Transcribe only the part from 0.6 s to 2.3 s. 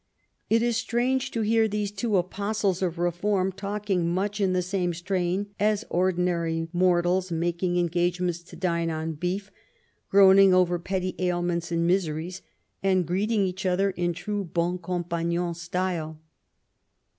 is strange to hear these two